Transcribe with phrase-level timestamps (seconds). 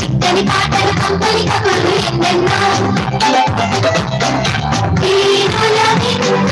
[0.00, 2.60] చిక్కని పాటలు కమ్మని కబుర్లు ఎన్నెన్నో
[5.00, 6.46] తీరుల విందుగ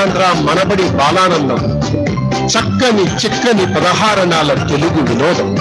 [0.00, 1.80] సిలికానాంధ్ర మనబడి బాలానందం.
[2.46, 5.56] చక్కని చిక్కని పదహారణాల తెలుగు వినోదం.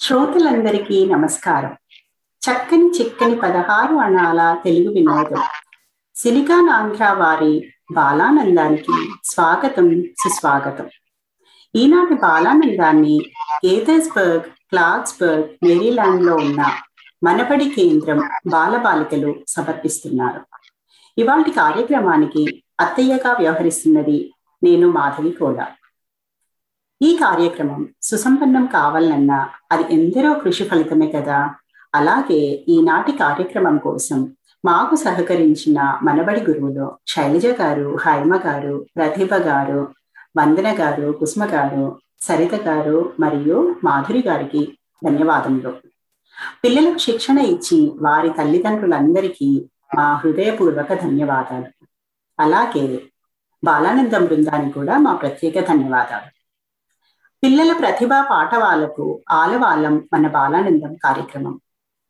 [0.00, 1.76] శ్రోతలందరికీ నమస్కారం.
[2.50, 5.42] చక్కని చిక్కని పదహారు అణాల తెలుగు వినోదం.
[6.14, 10.88] సిలికాన్ ఆంధ్ర వారి బాలానందానికి స్వాగతం సుస్వాగతం.
[11.74, 13.20] ఈనాటి బాలానందాన్ని
[13.66, 16.70] గేథర్స్బర్గ్ క్లాక్స్బర్గ్ మేరీలాండ్లో ఉన్న
[17.26, 20.40] మనబడి కేంద్రం బాలబాలికలు సమర్పిస్తున్నారు.
[21.18, 24.18] ఇవాటి కార్యక్రమానికి అత్తయ్యగా వ్యవహరిస్తున్నది
[24.62, 25.66] నేను మాధవి కూడా.
[27.02, 31.54] ఈ కార్యక్రమం సుసంపన్నం కావాలన్నా అది ఎందరో కృషి ఫలితమే కదా.
[31.94, 34.32] అలాగే ఈనాటి కార్యక్రమం కోసం
[34.64, 39.80] మాకు సహకరించిన మనబడి గురువులు శైలజ గారు హైమ గారు ప్రతిభ గారు
[40.36, 41.84] వందన గారు కుసుమ గారు
[42.20, 45.95] సరిత గారు మరియు మాధురి గారికి ధన్యవాదములు.
[46.64, 49.64] పిల్లలకు శిక్షణ ఇచ్చి వారి తల్లిదండ్రులందరికీ
[49.94, 51.86] మా హృదయపూర్వక ధన్యవాదాలు.
[52.40, 53.08] అలాగే
[53.64, 56.30] బాలానందం బృందానికి కూడా మా ప్రత్యేక ధన్యవాదాలు.
[57.42, 61.60] పిల్లల ప్రతిభా పాఠవాలకు ఆలవాలం మన బాలానందం కార్యక్రమం.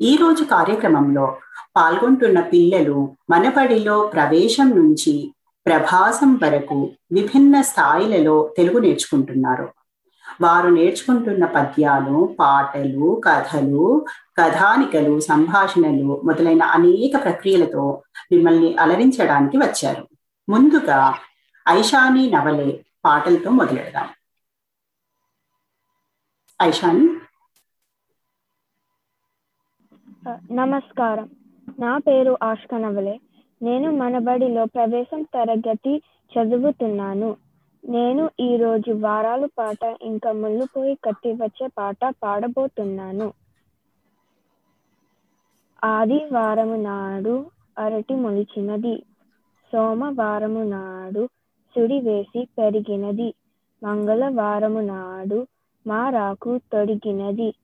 [0.01, 1.39] ఈ రోజు కార్యక్రమంలో
[1.77, 5.33] పాల్గొంటున్న పిల్లలు మనబడిలో ప్రవేశం నుంచి
[5.67, 9.76] ప్రభాసం వరకు విభిన్న స్థాయిలలో తెలుగు నేర్చుకుంటున్నారు.
[10.43, 14.07] వారు నేర్చుకుంటున్న పద్యాలు పాటలు కథలు
[14.39, 18.03] కథానికలు సంభాషణలు మొదలైన అనేక ప్రక్రియలతో
[18.33, 20.09] మిమ్మల్ని అలరించడానికి వచ్చారు.
[20.49, 21.15] ముందుగా
[21.69, 24.09] ఐషాని నవలే పాటలతో మొదలెడదాం.
[26.63, 27.09] ఐషాని?
[30.53, 31.31] నమస్కారం.
[31.81, 33.21] నా పేరు ఆష్క నవలే.
[33.63, 36.03] నేను మనబడిలో ప్రవేశం తరగతి
[36.35, 37.37] చదువుతున్నాను.
[37.87, 43.33] నేను ఈ రోజు వారాలు పాట ఇంకా ముళ్ళుపోయి కత్తి వచ్చే పాట పాడబోతున్నాను.
[45.85, 47.35] ఆదివారము నాడు
[47.79, 49.03] అరటి మొలిచినది.
[49.73, 51.29] సోమవారము నాడు
[51.75, 53.35] సుడి వేసి పెరిగినది.
[53.83, 55.47] మంగళవారము నాడు
[55.87, 57.55] మారాకు తొడిగినది.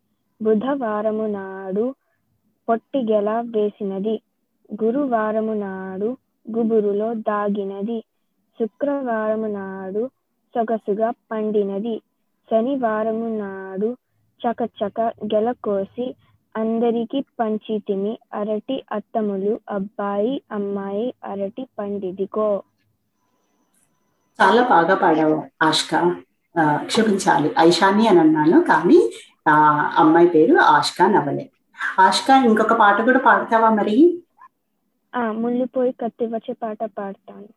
[0.43, 1.95] బుధవారము నాడు
[2.69, 4.23] పొట్టిగెల వేసినది.
[4.85, 6.17] గురువారము నాడు
[6.47, 7.99] గుబురులో దాగినది.
[8.63, 10.03] శుక్రవారము నాడు
[10.55, 11.95] సొగసుగా పండినది.
[12.49, 13.89] శనివారము నాడు
[14.41, 16.07] చకచక గెల కోసి
[16.55, 22.51] అందరికి పంచి తిని అరటి అత్తములు అబ్బాయి అమ్మాయి అరటి పండిదిగో
[24.39, 25.91] చాలా బాగా పాడావు ఆష్క.
[26.87, 27.49] క్షమించాలి.
[27.61, 28.99] ఐషాని అని అన్నాను కానీ
[29.47, 29.55] ఆ
[30.03, 31.45] అమ్మాయి పేరు ఆష్కా నవలే.
[31.99, 33.97] ఆష్క ఇంకొక పాట కూడా పాడతావా మరి?
[35.13, 37.49] ఆ ముళ్ళు పోయి కత్తి వచ్చే పాట పాడతాను.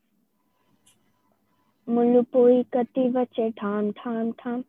[1.87, 4.63] ముళ్ళు పోయి కత్తి వచ్చే ఠామ్ ఠామ్ ఠామ్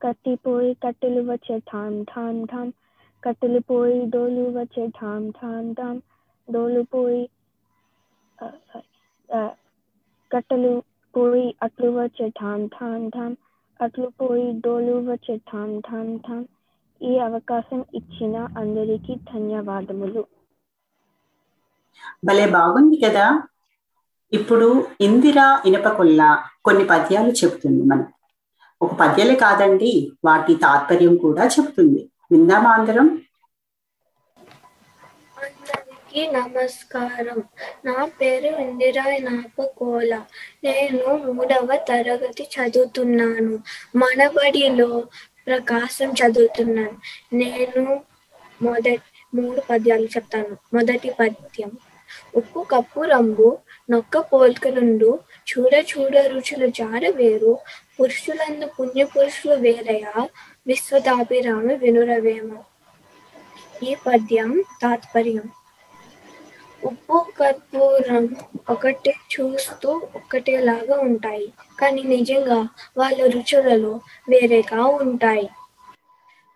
[0.00, 2.72] కత్తి పోయి కట్టెలు వచ్చే ఠామ్ ఠామ్ ఠామ్
[3.22, 6.00] కట్టెలు పోయి డోలు వచ్చే ఠామ్ ఠామ్ ఠామ్
[6.48, 7.22] డోలు పోయి
[10.30, 10.72] కట్టెలు
[11.14, 13.36] పోయి అట్లు వచ్చే ఠామ్ ఠామ్ ఠామ్
[13.80, 16.46] అట్లు పోయి డోలు వచ్చే ఠామ్ ఠామ్ ఠామ్
[17.00, 20.24] ఈ అవకాశం ఇచ్చిన అందరికీ ధన్యవాదములు.
[22.26, 23.26] భలే బాగుంది కదా?
[24.32, 24.68] ఇప్పుడు
[25.00, 26.20] ఇందిరా ఇనపకొల్ల
[26.64, 28.06] కొన్ని పద్యాలు చెప్తుంది మనం
[28.80, 29.90] ఒక పద్యాలే కాదండి
[30.24, 32.00] వాటి తాత్పర్యం కూడా చెప్తుంది
[32.30, 33.06] విందామా అందరం?
[35.36, 37.38] అందరికీ నమస్కారం.
[37.84, 40.12] నా పేరు ఇందిరా నాపకోల
[40.64, 41.00] నేను
[41.32, 43.54] మూడవ తరగతి చదువుతున్నాను.
[43.96, 44.90] మనబడిలో
[45.46, 46.96] ప్రకాశం చదువుతున్నాను.
[47.34, 47.84] నేను
[48.60, 48.98] మొదటి
[49.32, 50.54] మూడు పద్యాలు చెప్తాను.
[50.74, 51.70] మొదటి పద్యం.
[52.34, 53.48] ఉప్పు కప్పు రంగు
[53.92, 55.10] నొక్క పోల్కలుండు
[55.46, 57.52] చూడ చూడ రుచులు జాడ వేరు.
[57.96, 60.14] పురుషులందు పుణ్య పురుషులు వేరయా
[60.66, 62.50] విశ్వదాభిరామ వినురవేమ.
[63.82, 64.50] ఈ పద్యం
[64.80, 65.46] తాత్పర్యం.
[66.82, 68.24] ఉప్పు కర్పూరం
[68.70, 71.46] ఒకటే చూస్తూ ఒకటేలాగా ఉంటాయి.
[71.78, 72.58] కానీ నిజంగా
[72.96, 73.94] వాళ్ళ రుచులలో
[74.28, 75.48] వేరేగా ఉంటాయి.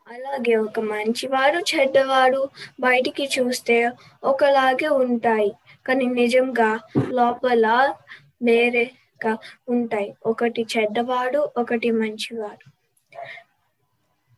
[0.07, 2.41] అలాగే ఒక మంచివాడు చెడ్డవాడు
[2.81, 3.77] బయటికి చూస్తే
[4.25, 5.51] ఒకలాగే ఉంటాయి.
[5.87, 6.79] కానీ నిజంగా
[7.09, 7.95] లోపల
[8.43, 9.39] వేరేగా
[9.69, 10.15] ఉంటాయి.
[10.27, 12.71] ఒకటి చెడ్డవాడు ఒకటి మంచివాడు.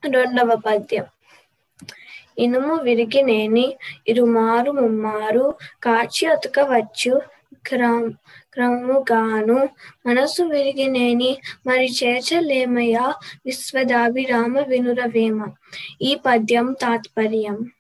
[0.09, 1.05] రెండవ పద్యం.
[2.39, 3.77] ఇనుము విరిగినేని
[4.09, 7.23] ఇరుమారు ముమ్మారు కాచి అతకవచ్చు
[7.67, 8.11] క్రమ
[8.53, 9.69] క్రమముగాను.
[10.07, 13.15] మనసు విరిగినేని మరి చేర్చలేమయ్యా?
[13.47, 15.47] విశ్వదాభిరామ వినురవేమ.
[16.03, 17.71] ఈ పద్యం తాత్పర్యం.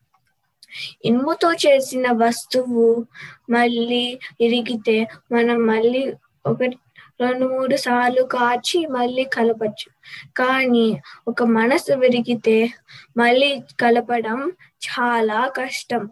[1.04, 3.06] ఇనుముతో చేసిన వస్తువు
[3.50, 6.12] మళ్ళీ ఇరిగితే మనం మళ్ళీ
[6.46, 6.76] ఒకటి
[7.20, 9.88] రెండు మూడు సార్లు కాచి మళ్ళీ కలపచ్చు.
[10.36, 12.68] కానీ ఒక మనసు విరిగితే
[13.16, 14.52] మళ్ళీ కలపడం
[14.86, 16.10] చాలా కష్టం.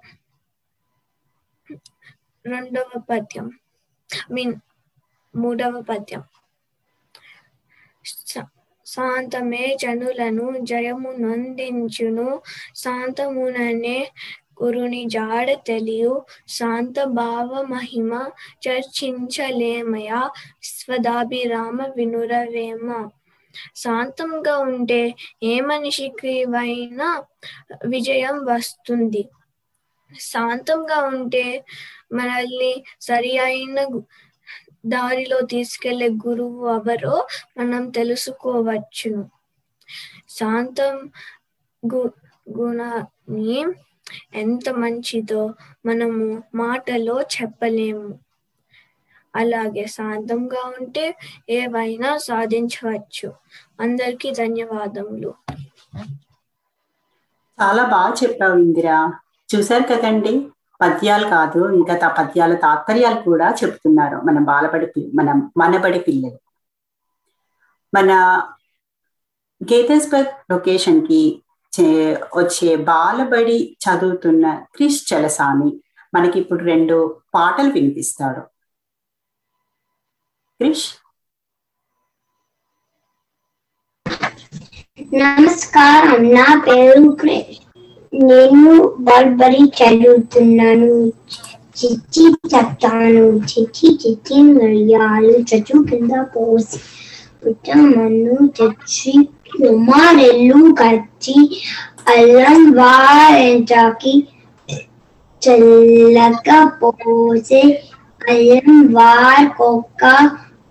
[2.47, 3.47] రెండవ పద్యం.
[4.31, 4.55] మీన్
[5.37, 6.23] మూడవ పద్యం.
[8.87, 12.43] శాంతమే జనులను జయము నొందించును.
[12.77, 13.99] శాంతముననే
[14.57, 16.15] గురుని జాడ తెలియు
[16.49, 18.13] శాంత భావ మహిమ
[18.65, 20.21] చర్చించలేమయా?
[20.71, 22.89] స్వదాభిరామ వినురవేమ.
[23.75, 25.01] శాంతంగా ఉంటే
[25.43, 27.09] ఏ మనిషికి అయినా
[27.87, 29.23] విజయం వస్తుంది.
[30.31, 31.45] శాంతంగా ఉంటే
[32.13, 33.79] మనల్ని సరి అయిన
[34.87, 37.17] దారిలో తీసుకెళ్ళే గురువు ఎవరో
[37.59, 39.23] మనం తెలుసుకోవచ్చును
[40.29, 40.97] శాంతం
[41.83, 42.03] గు
[42.49, 43.59] గుణాన్ని
[44.35, 45.55] ఎంత మంచిదో
[45.87, 48.19] మనము మాటలో చెప్పలేము.
[49.37, 51.17] అలాగే శాంతంగా ఉంటే
[51.51, 53.33] ఏవైనా సాధించవచ్చు.
[53.81, 55.35] అందరికీ ధన్యవాదములు.
[57.63, 59.13] చాలా బాగా చెప్పావు ఇందిరా.
[59.55, 60.51] చూశారు కదండి?
[60.81, 66.39] పద్యాలు కాదు ఇంకా తా పద్యాల తాత్పర్యాలు కూడా చెప్తున్నారు మన బాలబడి పి- మన మనబడి పిల్లలు.
[67.95, 68.43] మన
[69.63, 71.43] గేతేస్బర్గ్ లొకేషన్కి
[72.37, 75.71] వచ్చే బాలబడి చదువుతున్న క్రిష్ చలసాని
[76.15, 76.97] మనకి ఇప్పుడు రెండు
[77.35, 78.43] పాటలు వినిపిస్తాడు.
[80.61, 80.87] క్రిష్?
[85.15, 87.57] నమస్కారం నా పేరు క్రిష్.
[88.13, 90.93] నేను బాల్బడి చదువుతున్నాను.
[91.77, 93.25] చిచ్చి చెప్తాను.
[93.51, 96.79] చిచ్చి చిచ్చి మిరియాలు చచ్చు కింద పోసి.
[97.47, 101.63] Puttamannu, Jetri, Kumarellu, Karchi,
[102.05, 104.27] Alamvarantaki,
[105.41, 107.63] Challakapose,
[108.29, 110.15] Alamvar, Koka,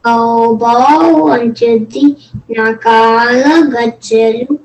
[0.04, 2.04] Kaubau, Anchati,
[2.50, 4.60] Nakala, Gachalu,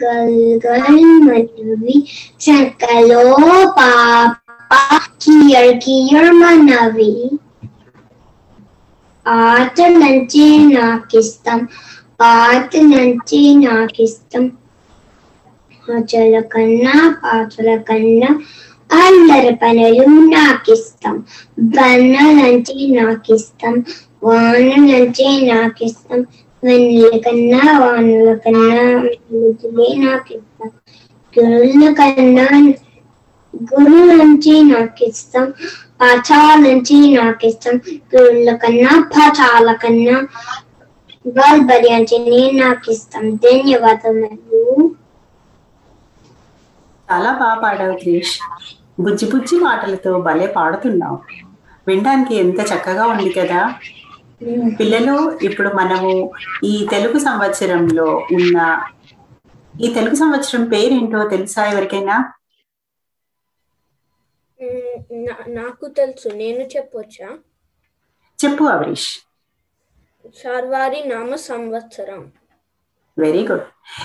[0.00, 1.96] गलगल मनवी
[2.40, 3.24] सकलो
[3.76, 4.78] पापा
[5.22, 7.12] कियर कियर मनवी
[9.26, 11.60] ఆట నుంచి నాకిష్టం
[12.20, 14.44] పాట నుంచి నాకిష్టం.
[15.88, 18.30] ఆటల కన్నా పాటల కన్నా
[18.90, 21.14] అల్లరి పనులు నాకిష్టం
[21.76, 23.74] వన్నలంటే నాకిష్టం
[24.22, 26.20] వానలంటే నాకిష్టం
[26.62, 30.70] వెన్నెల కన్నా వానల కన్నా వెలుగులే నాకిష్టం
[31.34, 32.46] గురువుల కన్నా
[33.54, 35.46] గురువు గురువులంటే నాకిష్టం
[36.02, 37.76] పాఠాలంటే నాకిష్టం.
[38.10, 40.16] గురువుల కన్నా పాఠాల కన్నా
[41.24, 43.08] బాల్బరి అంటే నేను నాకిష్టం.
[43.42, 44.62] ధన్యవాదములు.
[47.08, 48.34] చాలా బాగా పాడావు క్రిష్
[48.98, 51.18] బుజ్జి బుజ్జి మాటలతో భలే పాడుతున్నావు.
[51.86, 53.60] వినడానికి ఎంత చక్కగా ఉంది కదా.
[54.78, 55.16] పిల్లలు
[55.48, 56.12] ఇప్పుడు మనము
[56.64, 58.56] ఈ తెలుగు సంవత్సరంలో ఉన్న
[59.74, 62.16] ఈ తెలుగు సంవత్సరం పేరేంటో తెలుసా ఎవరికైనా?
[65.48, 66.28] నాకు తెలుసు.
[66.28, 67.38] నేను చెప్పొచ్చా?
[68.44, 69.18] చెప్పు అవరీష్.
[70.42, 72.32] శార్వారి నామ సంవత్సరం.
[73.18, 73.62] వెరీ గుడ్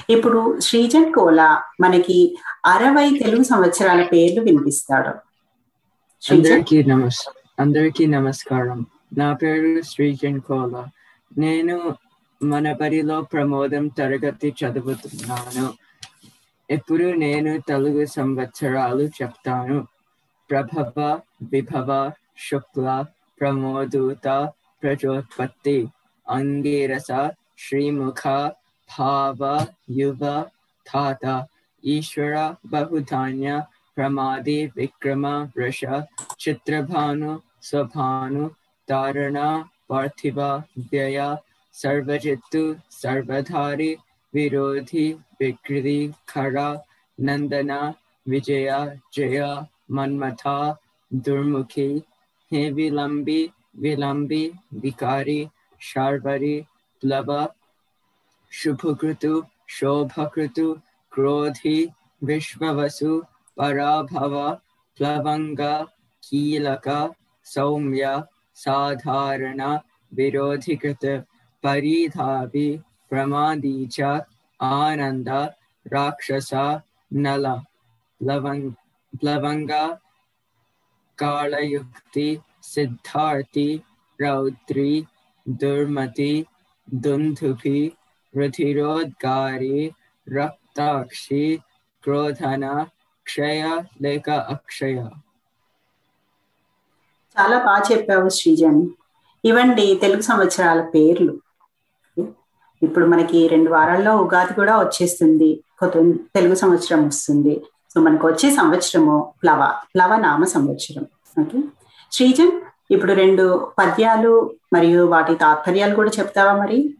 [0.09, 5.09] ఇప్పుడు శ్రీజన్ కోలా మనకి అరవై తెలుగు సంవత్సరాల పేర్లు వినిపిస్తాడు.
[6.33, 8.85] అందరికీ నమస్ అందరికీ నమస్కారం.
[9.17, 10.85] నా పేరు శ్రీజన్ కోల.
[11.37, 11.95] నేను
[12.43, 15.73] మన బడిలో ప్రమోదం తరగతి చదువుతున్నాను.
[16.69, 19.87] ఇప్పుడు నేను తెలుగు సంవత్సరాలు చెప్తాను.
[20.49, 20.99] प्रभव
[21.51, 21.89] विभव
[22.37, 23.03] शुक्ल
[23.39, 24.27] प्रमोदूत
[24.81, 25.79] प्रजोत्पत्ति
[26.27, 27.07] अंगीरस
[27.57, 28.21] श्रीमुख
[28.89, 29.41] भाव
[29.89, 30.23] युव
[30.87, 31.35] थाता
[31.85, 32.35] ईश्वर
[32.65, 33.61] बहुधान्य
[33.95, 35.25] प्रमादि विक्रम
[35.57, 35.83] वृष
[36.39, 37.37] चित्रभानु
[37.67, 38.47] स्वभानु
[38.87, 39.47] तारणा
[39.89, 40.41] पार्थिव
[40.91, 41.19] व्यय।
[41.73, 42.61] सर्वजित्तु
[42.91, 43.91] सर्वधारी
[44.33, 45.99] विरोधी विकृति
[46.29, 46.69] खरा
[47.17, 47.79] नंदना
[48.27, 48.79] विजया
[49.13, 49.49] जया
[49.91, 50.57] मनमथा,
[51.11, 51.89] दुर्मुखी
[52.51, 53.41] हे विलंबी
[53.81, 54.43] विलंबी
[54.81, 55.39] विकारी
[55.81, 56.55] शर्वरी
[57.01, 57.31] प्लव
[58.51, 59.41] शुभक्रतु
[59.75, 60.73] शोभक्रतु
[61.11, 61.77] क्रोधी,
[62.23, 63.11] विश्ववसु,
[63.57, 64.35] पराभव,
[64.97, 65.61] प्लवंग,
[66.23, 66.87] कीलक,
[67.45, 68.23] सौम्य,
[68.55, 69.61] साधारण,
[70.11, 71.05] विरोधिकृत
[71.63, 72.67] परिधावि
[73.09, 73.75] प्रमादी
[74.59, 75.29] आनंद,
[75.85, 76.51] राक्षस,
[77.25, 77.45] नल
[78.21, 78.73] प्लवङ्ग
[79.21, 79.95] ప్లవంగ
[81.19, 83.81] కాళయుక్తి సిద్ధార్థి
[84.21, 85.05] రౌద్రి
[85.49, 86.45] దుర్మతి
[86.93, 87.91] దుందుభి
[88.37, 89.91] రుధిరోద్గారి
[90.35, 91.59] రక్తాక్షి
[92.03, 92.85] క్రోధన
[93.23, 94.97] క్షయ లేక అక్షయ
[97.37, 98.89] చాలా బాగా చెప్పావు శ్రీజన్.
[99.45, 101.41] ఇవండి తెలుగు సంవత్సరాల పేర్లు.
[102.83, 105.63] ఇప్పుడు మనకి రెండు వారాల్లో ఉగాది కూడా వచ్చేస్తుంది.
[105.79, 105.97] కొత్త
[106.35, 107.61] తెలుగు సంవత్సరం వస్తుంది.
[107.93, 111.05] సో మనకు వచ్చే సంవత్సరము ప్లవ ప్లవ నామ సంవత్సరం.
[111.41, 111.61] ఓకే.
[112.11, 116.95] శ్రీజన్ ఇప్పుడు రెండు పద్యాలు మరియు వాటి తాత్పర్యాలు కూడా చెప్తావా మరి?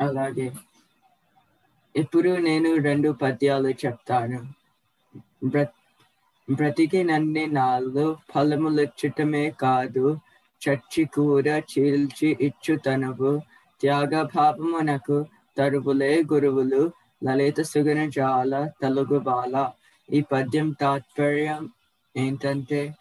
[0.00, 0.52] అలాగే.
[1.96, 4.46] ఇప్పుడు నేను రెండు పద్యాలు చెప్తాను.
[5.44, 5.66] బ్ర-
[6.54, 10.18] బ్రతికినన్ని నాళ్ళు ఫలములిచ్చటమే కాదు.
[10.68, 13.38] చచ్చి కూర చీల్చి ఇచ్చు తనువు.
[13.80, 15.24] త్యాగ భావమునకు
[15.58, 16.90] తరువులే గురువులు.
[17.24, 19.70] లలిత సుగన జాల తలుగు బాల.
[20.12, 21.68] ఈ పద్యం తాత్పర్యం
[22.16, 22.94] ఏంటంటే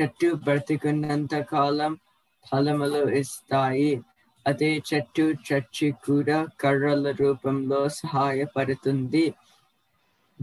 [0.00, 1.98] చెట్టు బ్రతికున్నంత కాలం
[2.46, 4.02] ఫలములు ఇస్తాయి.
[4.46, 9.34] అదే చెట్టు చచ్చి కూడా కర్రల రూపంలో సహాయపడుతుంది.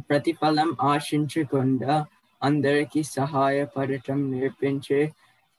[0.10, 2.06] ప్రతిఫలం ఆశించకుండా
[2.44, 5.12] అందరికీ సహాయపడటం నేర్పించే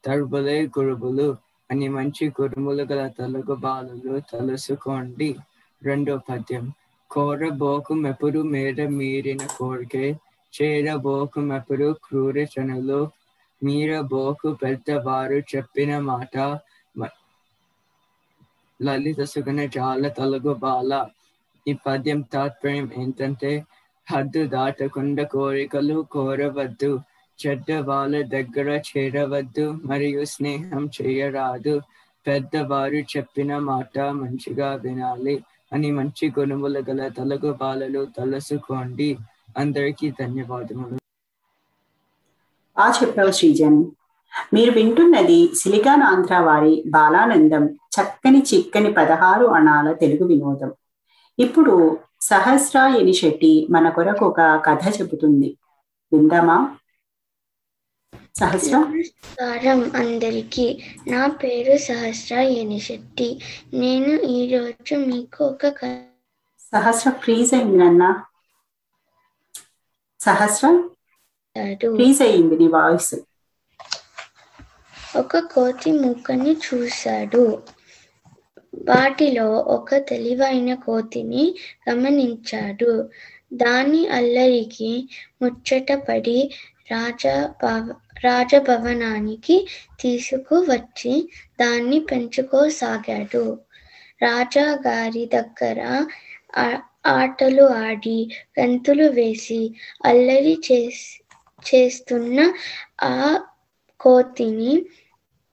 [0.05, 1.37] తరుబులే గురువులు.
[1.71, 5.37] అని మంచి గురుములు గల తెలుగు బాలులు తెలుసుకోండి.
[5.83, 6.73] రెండో పద్యం.
[7.11, 10.15] కోరబోకు మెప్పుడు మేర మీరిన కోరికే
[10.55, 13.01] చేరబోకు మెప్పుడు క్రూర చనులు
[13.63, 16.35] మీరబోకు పెద్దవారు చెప్పిన మాట
[18.81, 20.93] లలిత సుగన జాల తలుగు బాల.
[21.67, 23.51] ఈ పద్యం తాత్పర్యం ఏంటంటే
[24.07, 26.93] హద్దు దాటకుండా కోరికలు కోరవద్దు
[27.39, 31.75] చెడ్డ వాళ్ళ దగ్గర చేరవద్దు మరియు స్నేహం చేయరాదు.
[32.27, 35.37] పెద్దవారు చెప్పిన మాట మంచిగా వినాలి
[35.73, 39.11] అని మంచి గుణములు గల తలుగు బాలలు తలసుకోండి.
[39.59, 40.99] అందరికీ ధన్యవాదములు.
[42.77, 43.85] బాగా చెప్పావు శ్రీజన్.
[44.55, 50.73] మీరు వింటున్నది సిలికాన్ ఆంధ్ర వారి బాలానందం చక్కని చిక్కని పదహారు అణాల తెలుగు వినోదం.
[51.39, 55.57] ఇప్పుడు సహస్ర ఎనిశెట్టి మన కొరకు ఒక కథ చెబుతుంది.
[56.13, 56.77] విందామా?
[58.37, 58.77] సహస్ర?
[58.77, 60.83] నమస్కారం అందరికీ.
[61.09, 63.41] నా పేరు సహస్ర ఎనిశెట్టి
[63.75, 65.77] నేను ఈరోజు మీకు ఒక
[66.61, 68.25] సహస్ర ఫ్రీజ్ అయింది నాన్న.
[70.21, 70.89] సహస్ర
[71.79, 73.15] ఫ్రీజ్ అయ్యింది నీ వాయిస్
[75.17, 77.63] ఒక కోతి ముక్కని చూశాడు.
[78.75, 81.55] వాటిలో ఒక తెలివైన కోతిని
[81.91, 83.11] గమనించాడు.
[83.55, 85.09] దాని అల్లరికి
[85.43, 86.55] ముచ్చటపడి
[86.91, 89.69] రాజా భవ- రాజభవనానికి
[90.01, 93.61] తీసుకువచ్చి దాన్ని పెంచుకోసాగాడు.
[94.23, 96.07] రాజా గారి దగ్గర
[97.05, 98.19] ఆటలు ఆడి
[98.57, 99.61] గంతులు వేసి
[100.05, 100.79] అల్లరి చే
[101.63, 102.39] చేస్తున్న
[103.07, 103.15] ఆ
[104.01, 104.73] కోతిని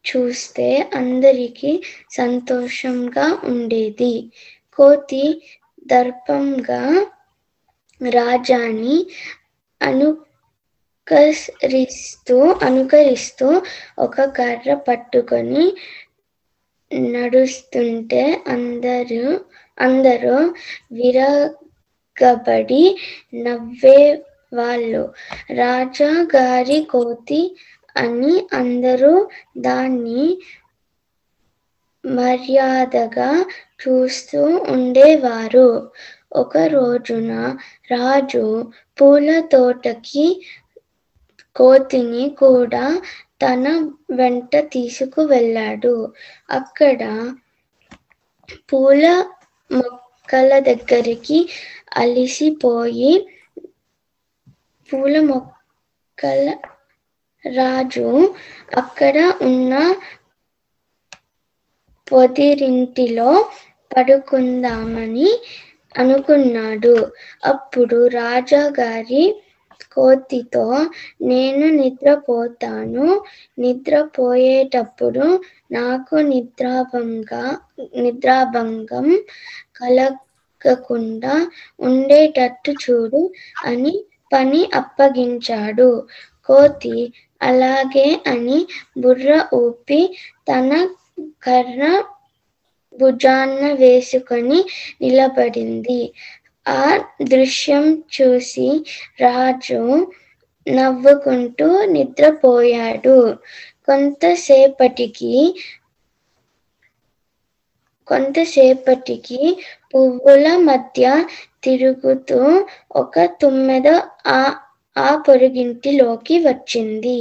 [0.05, 0.67] చూస్తే
[0.99, 1.71] అందరికీ
[2.11, 4.13] సంతోషంగా ఉండేది.
[4.77, 5.23] కోతి
[5.85, 6.81] దర్పంగా
[8.01, 8.97] రాజాని
[11.01, 11.47] అనుకరిస్తూ
[12.67, 13.47] అనుకరిస్తూ
[14.05, 15.65] ఒక కర్ర పట్టుకొని
[17.11, 19.23] నడుస్తుంటే అందరూ
[19.77, 20.35] అందరూ
[20.91, 22.83] విరగబడి
[23.43, 25.03] నవ్వేవాళ్ళు.
[25.53, 27.41] రాజా గారి కోతి
[27.95, 29.13] అని అందరూ
[29.57, 30.25] దాన్ని
[32.03, 33.31] మర్యాదగా
[33.81, 35.69] చూస్తూ ఉండేవారు.
[36.33, 37.31] ఒక రోజున
[37.91, 38.45] రాజు
[38.97, 40.27] పూల తోటకి
[41.55, 42.85] కోతిని కూడా
[43.41, 43.65] తన
[44.11, 45.95] వెంట తీసుకు వెళ్ళాడు
[46.49, 47.01] అక్కడ
[48.71, 49.03] పూల
[49.69, 51.39] మొక్కల దగ్గరికి
[51.97, 53.13] అలిసిపోయి
[54.89, 56.45] పూల మొక్కల
[57.45, 58.05] రాజు
[58.79, 59.73] అక్కడ ఉన్న
[62.07, 63.31] పొదిరింటిలో
[63.91, 65.29] పడుకుందామని
[65.95, 66.93] అనుకున్నాడు.
[67.43, 69.23] అప్పుడు రాజా గారి
[69.95, 70.65] కోతితో
[71.21, 73.07] నేను నిద్రపోతాను.
[73.59, 75.25] నిద్రపోయేటప్పుడు
[75.71, 77.43] నాకు నిద్రాభంగా
[77.97, 79.07] నిద్రాభంగం
[79.75, 81.35] కలగకుండా
[81.79, 83.21] ఉండేటట్టు చూడు
[83.65, 83.93] అని
[84.31, 85.89] పని అప్పగించాడు.
[86.49, 86.97] కోతి
[87.41, 88.59] అలాగే అని
[88.97, 90.01] బుర్ర ఊపి
[90.49, 90.71] తన
[91.43, 91.81] కర్ర
[92.95, 94.59] భుజాన్న వేసుకొని
[95.01, 96.01] నిలబడింది.
[96.73, 96.83] ఆ
[97.29, 98.67] దృశ్యం చూసి
[99.21, 99.81] రాజు
[100.67, 103.17] నవ్వుకుంటూ నిద్రపోయాడు.
[103.87, 105.33] కొంతసేపటికి
[108.07, 109.39] కొంతసేపటికి
[109.91, 111.03] పువ్వుల మధ్య
[111.63, 112.39] తిరుగుతూ
[113.01, 113.87] ఒక తుమ్మెద
[114.33, 114.39] ఆ
[114.95, 117.19] ఆ పొరుగింటిలోకి వచ్చింది.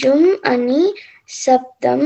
[0.00, 0.82] జుమ్ అని
[1.38, 2.02] శబ్దం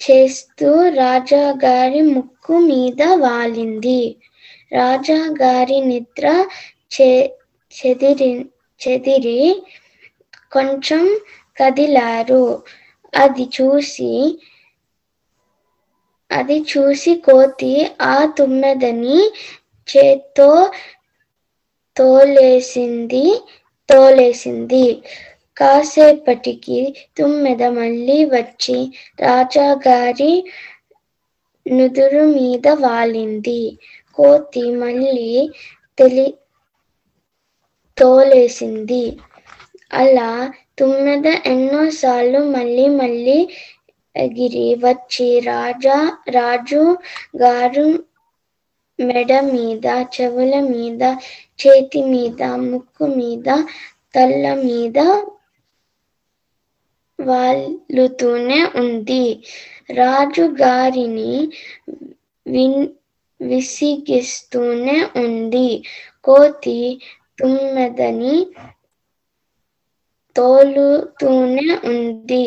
[0.00, 4.00] చేస్తూ రాజా గారి ముక్కు మీద వాలింది.
[4.72, 6.24] రాజా గారి నిద్ర
[7.72, 8.30] చెదిరి
[8.80, 9.38] చెదిరి
[10.52, 11.04] కొంచెం
[11.56, 12.44] కదిలారు.
[13.12, 14.10] అది చూసి
[16.30, 17.72] అది చూసి కోతి
[18.08, 19.18] ఆ తుమ్మెదని
[19.88, 20.50] చేత్తో
[21.96, 23.24] తోలేసింది
[23.88, 24.84] తోలేసింది.
[25.56, 26.78] కాసేపటికి
[27.16, 28.78] తుమ్మెద మళ్ళీ వచ్చి
[29.20, 30.32] రాజాగారి
[31.66, 33.60] నుదురు మీద వాలింది.
[34.20, 35.28] కోతి మళ్ళీ
[35.98, 36.28] తెలి
[37.98, 39.02] తోలేసింది.
[39.92, 40.30] అలా
[40.78, 43.38] తుమ్మెద ఎన్నోసార్లు మళ్ళీ మళ్ళీ
[44.16, 45.98] ఎగిరి వచ్చి రాజా
[46.30, 46.82] రాజు
[47.40, 47.88] గారు
[48.98, 51.02] మెడ మీద చెవుల మీద
[51.58, 53.48] చేతి మీద ముక్కు మీద
[54.14, 54.98] తల్ల మీద
[57.18, 59.24] వాలుతూనే ఉంది.
[59.92, 61.32] రాజు గారిని
[62.46, 62.80] విన్
[63.40, 65.68] విసిగిస్తూనే ఉంది.
[66.24, 66.78] కోతి
[67.38, 68.34] తుమ్మెదని
[70.36, 72.44] తోలుతూనే ఉంది.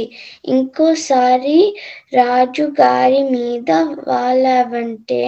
[0.52, 1.56] ఇంకోసారి
[2.14, 3.70] రాజు గారి మీద
[4.04, 5.22] వాళ్ళవంటే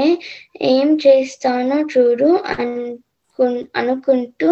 [0.70, 4.52] ఏం చేస్తానో చూడు అనుకు అనుకుంటూ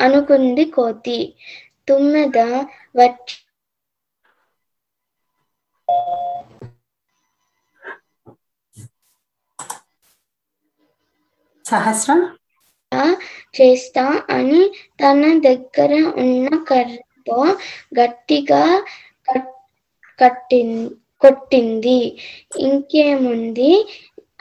[0.00, 1.18] అనుకుంది కోతి.
[1.88, 2.38] తుమ్మెద
[2.96, 3.36] వచ్చి
[11.70, 12.28] సహస్ర?
[13.60, 14.68] చేస్తా అని
[15.00, 17.46] తన దగ్గర ఉన్న కర్రతో
[18.00, 18.84] గట్టిగా
[20.22, 20.88] కట్-
[21.20, 22.18] కొట్టింది.
[22.58, 23.88] ఇంకేముంది?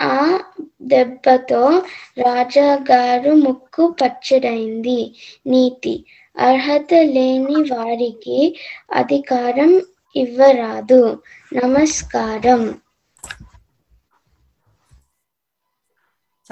[0.01, 0.39] ఆ
[0.81, 1.69] దెబ్బతో
[2.17, 5.15] రాజాగారు ముక్కు పచ్చడైంది.
[5.47, 6.05] నీతి
[6.39, 8.59] అర్హత లేని వారికి
[8.93, 9.81] అధికారం
[10.15, 11.23] ఇవ్వరాదు.
[11.53, 12.84] నమస్కారం.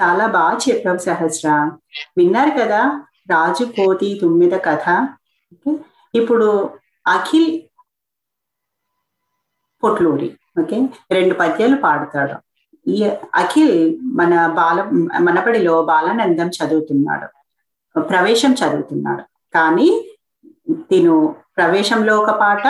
[0.02, 1.72] చాలా బాగా చెప్పావు సహస్ర.
[2.18, 3.04] విన్నారు కదా?
[3.30, 5.08] రాజు కోతి తుమ్మిద కథ.
[6.14, 7.62] ఇప్పుడు అఖిల్
[9.84, 10.38] పొట్లూరి.
[10.60, 10.88] ఓకే?
[11.10, 12.34] రెండు పద్యాలు పాడతాడు.
[12.90, 13.04] ఈ
[13.34, 14.82] అఖిల్ మన బాల
[15.18, 17.26] మనబడిలో బాలానందం చదువుతున్నాడు.
[18.00, 19.22] ప్రవేశం చదువుతున్నాడు.
[19.54, 20.16] కానీ
[20.72, 22.62] తిను ప్రవేశంలో ఒక పాట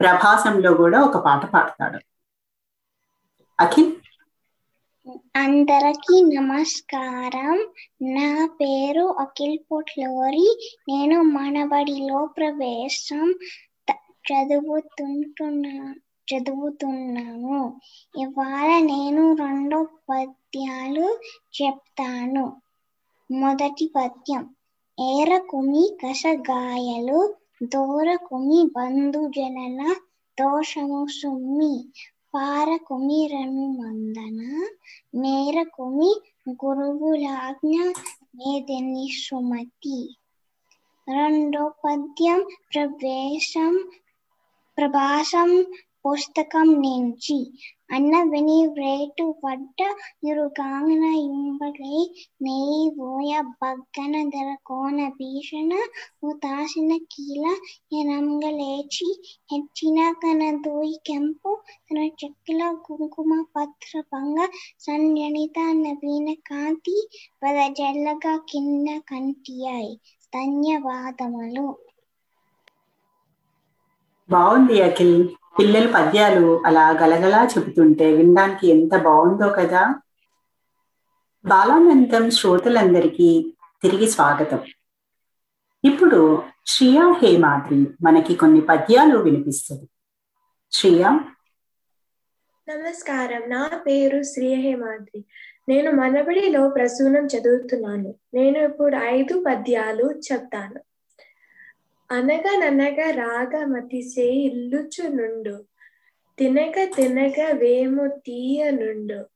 [0.00, 1.98] ప్రభాసంలో కూడా ఒక పాట పాడతాడు.
[3.60, 3.92] అఖిల్?
[5.36, 7.56] అందరికీ నమస్కారం.
[8.14, 8.28] నా
[8.60, 10.46] పేరు అఖిల్ పొట్లోరి
[10.88, 13.24] నేను మనబడిలో ప్రవేశం
[14.24, 15.74] చదువుతుంటున్నా
[16.28, 17.58] చదువుతున్నాను.
[18.18, 21.06] ఇవాళ నేను రెండు పద్యాలు
[21.62, 22.46] చెప్తాను.
[23.30, 24.42] మొదటి పద్యం
[24.98, 27.20] ఏరకుమి కసగాయలు
[27.66, 29.80] దూరకుమి బంధుజనల
[30.38, 31.74] దోషము సుమ్మి.
[32.34, 34.38] పారకుమి రమి మందన
[35.14, 36.10] నేరకుమి
[36.62, 37.74] గురువులాజ్ఞ
[38.36, 39.98] మేదని సుమతి
[41.08, 43.74] రెండో పద్యం ప్రవేశం
[44.78, 45.50] ప్రభాసం
[46.04, 47.36] పుస్తకం నుంచి
[47.90, 49.78] అన్న విని రేటు పడ్డ
[50.28, 51.98] ఇరుగాంగన యుంబలై
[52.40, 55.72] నెయ్యి ఓయ బగ్గన ధర కోన భీషణ
[56.28, 57.44] ఉతాసిన కీల
[57.98, 59.08] ఎనంగలేచి
[59.50, 61.50] హెచ్చిన కన దోయి కెంపు
[61.86, 64.38] తన చెక్కిల కుంకుమ పత్ర భంగ
[64.84, 66.96] సంజనిత నవీన కాంతి
[67.42, 69.94] పద జల్లగా కింద కంటియాయి
[70.32, 71.66] ధన్యవాదములు.
[74.28, 75.18] బాగుంది అఖిల్.
[75.58, 79.94] పిల్లల పద్యాలు అలా గలగలా చెబుతుంటే వినడానికి ఎంత బాగుందో కదా.
[81.44, 84.60] బాలానందం శ్రోతలందరికీ తిరిగి స్వాగతం.
[85.84, 89.88] ఇప్పుడు శ్రియా హేమాద్రి మనకి కొన్ని పద్యాలు వినిపిస్తుంది.
[90.72, 91.20] శ్రియా.
[92.68, 93.42] నమస్కారం.
[93.46, 95.24] నా పేరు శ్రీ హేమాద్రి
[95.68, 98.14] నేను మనబడిలో ప్రసూనం చదువుతున్నాను.
[98.34, 100.93] నేను ఇప్పుడు ఐదు పద్యాలు చెప్తాను.
[102.10, 105.64] అనగననగ రాగమతిసే ఇల్లుచు నుండు
[106.38, 109.26] తినగ తినగ వేము తీయ నుండు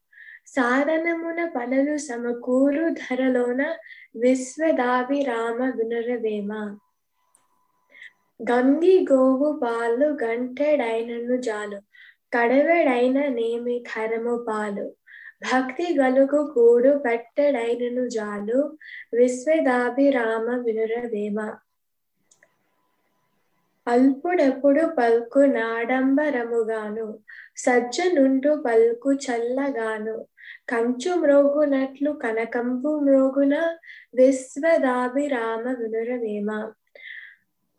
[0.47, 3.77] సాధనమున పనులు సమకూరు ధరలోన
[4.17, 6.79] విశ్వదాభిరామ వినురవేమ.
[8.51, 11.81] గంగి గోవు పాలు గంటెడైనను జాలు.
[12.37, 14.95] కడవెడైన నేమి కరము పాలు.
[15.43, 18.79] భక్తి గలుగు కూడు పెట్టడైనను జాలు.
[19.15, 21.57] విశ్వదాభిరామ వినురవేమ.
[23.89, 27.19] అల్పుడెప్పుడు పల్కు నాడంబరముగాను
[27.57, 30.17] సజ్జనుండు పల్కు చల్లగాను.
[30.69, 33.55] కంచు మ్రోగునట్లు కనకంబు మ్రోగున
[34.15, 36.51] విశ్వదాభిరామ వినురవేమ.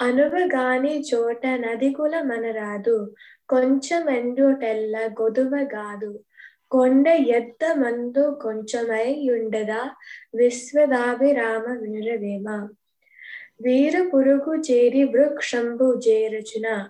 [0.01, 3.13] అనువగాని చోట నదికుల మనరాదు
[3.49, 6.11] కొంచెమెండుటెల్ల గొదువగాదు
[6.71, 9.81] కొండ ఎద్ద మందు కొంచెమై ఉండదా
[10.35, 12.47] విశ్వదాభిరామ వినురవేమ.
[13.61, 16.89] వీరు పురుగు చేరి వృక్షంబు చేరచున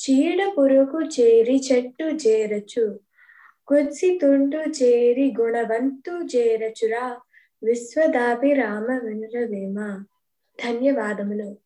[0.00, 3.00] చీడ పురుగు చేరి చెట్టు చేరచు
[3.66, 7.16] కుత్సి తుండు చేరి గుణవంతు చేరచురా
[7.64, 10.04] విశ్వదాభిరామ వినురవేమ.
[10.64, 11.56] ధన్యవాదములు.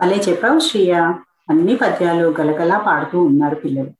[0.00, 0.92] భలే చెప్పావు శ్రీయ.
[1.50, 3.90] అన్ని పద్యాలు గలగలా పాడుతూ ఉన్నారు పిల్లలు.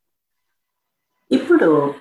[1.32, 1.94] ఇప్పుడు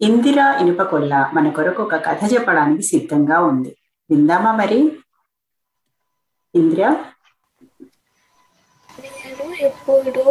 [0.00, 3.76] ఇందిరా ఇనుపకొల్ల మన కొరకు ఒక కథ చెప్పడానికి సిద్ధంగా ఉంది.
[4.10, 4.98] విందామా మరి?
[6.54, 6.90] ఇందిరా
[8.88, 10.24] నేను ఇప్పుడు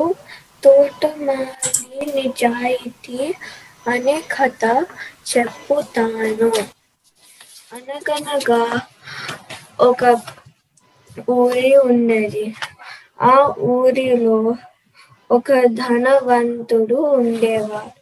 [0.63, 3.19] తోటమాలి నిజాయితీ
[3.87, 4.63] అనే కథ
[5.29, 6.49] చెప్పుతాను.
[7.73, 8.61] అనగనగా
[9.81, 10.01] ఒక
[11.33, 12.45] ఊరి ఉన్నది.
[13.23, 13.35] ఆ
[13.69, 14.37] ఊరిలో
[15.29, 17.95] ఒక ధనవంతుడు ఉండేవాడు.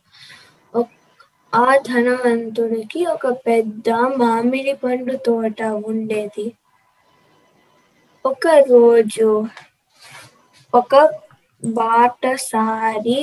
[1.54, 6.48] ఆ ధనవంతుడికి ఒక పెద్ద మామిడి పండు తోట ఉండేది.
[8.28, 9.28] ఒక రోజు
[10.74, 10.94] ఒక
[11.64, 13.20] బాటసారి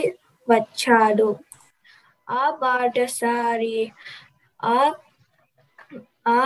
[0.48, 1.28] వచ్చాడు.
[2.28, 3.76] ఆ బాటసారి
[4.60, 4.78] ఆ
[6.34, 6.40] ఆ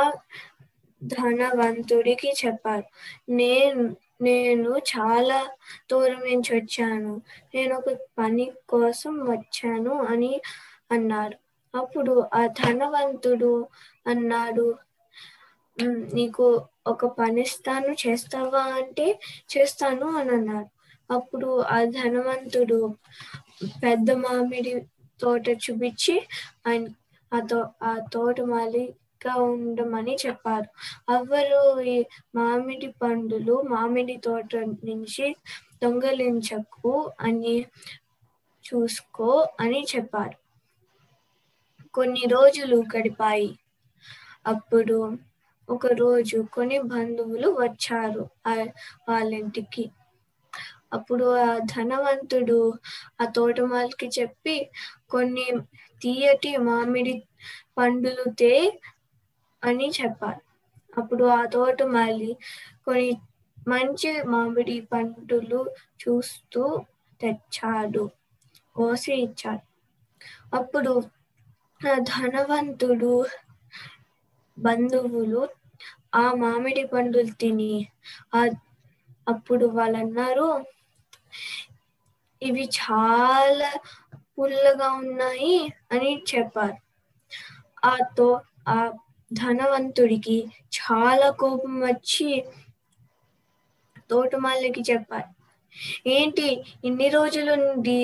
[1.02, 2.86] ధనవంతుడికి చెప్పారు
[3.38, 3.82] నేను
[4.20, 5.38] నేను చాలా
[5.90, 7.12] దూరం నుంచి వచ్చాను.
[7.54, 10.32] నేను ఒక పని కోసం వచ్చాను అని
[10.90, 11.36] అన్నాడు.
[11.74, 13.52] అప్పుడు ఆ ధనవంతుడు
[14.06, 14.66] అన్నాడు
[16.14, 16.46] నీకు
[16.88, 19.06] ఒక పని ఇస్తాను చేస్తావా అంటే
[19.52, 20.68] చేస్తాను అని అన్నాడు
[21.10, 22.78] అప్పుడు ఆ ధనవంతుడు
[23.82, 24.72] పెద్ద మామిడి
[25.20, 26.14] తోట చూపించి
[26.66, 26.84] ఆయన
[27.32, 30.68] ఆ తో ఆ తోట మాలిగా ఉండమని చెప్పారు.
[31.16, 31.96] ఎవరు ఈ
[32.34, 35.26] మామిడి పండులు మామిడి తోట నుంచి
[35.82, 36.94] దొంగలించకు
[37.26, 37.54] అని
[38.64, 40.36] చూసుకో అని చెప్పారు.
[41.94, 43.48] కొన్ని రోజులు గడిపాయి.
[44.46, 44.96] అప్పుడు
[45.68, 48.72] ఒక రోజు కొన్ని బంధువులు వచ్చారు ఆ-
[49.08, 49.84] వాళ్ళ ఇంటికి
[50.92, 52.60] అప్పుడు ఆ ధనవంతుడు
[53.20, 54.56] ఆ తోటమాలికి చెప్పి
[55.10, 55.46] కొన్ని
[56.02, 57.14] తీయటి మామిడి
[57.78, 58.52] పండులు తే
[59.62, 60.42] అని చెప్పారు.
[60.98, 62.30] అప్పుడు ఆ తోటమాలి
[62.84, 63.10] కొన్ని
[63.68, 65.60] మంచి మామిడి పండులు
[66.02, 66.62] చూస్తూ
[67.20, 68.04] తెచ్చాడు.
[68.76, 69.64] కోసి ఇచ్చాడు.
[70.54, 70.92] అప్పుడు
[71.80, 73.14] ఆ ధనవంతుడు
[74.58, 75.42] బంధువులు
[76.12, 77.72] ఆ మామిడి పండులు తిని
[79.26, 80.48] అప్పుడు వాళ్ళు అన్నారు
[82.42, 83.70] ఇవి చాలా
[84.32, 85.56] పుల్లగా ఉన్నాయి
[85.92, 86.76] అని చెప్పారు.
[87.84, 88.28] ఆ తో
[88.68, 88.78] ఆ
[89.30, 90.38] ధనవంతుడికి
[90.78, 92.28] చాలా కోపం వచ్చి
[94.10, 95.28] తోటమాలికి చెప్పారు.
[96.12, 96.46] ఏంటి
[96.84, 97.98] ఇన్ని రోజులు నుండి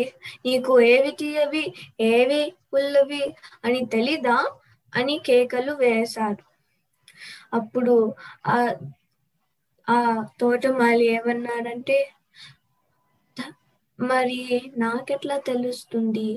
[0.47, 1.64] నీకు ఏవి తీయవి
[2.11, 2.40] ఏవి
[2.71, 3.23] పుల్లవి
[3.64, 4.37] అని తెలీదా?
[4.93, 6.43] అని కేకలు వేశారు.
[7.55, 7.95] అప్పుడు
[8.49, 8.59] ఆ
[9.87, 9.99] ఆ
[10.40, 11.99] తోటమాలి ఏమన్నాడంటే
[13.99, 14.38] మరి
[14.77, 16.29] నాకెట్లా తెలుస్తుంది?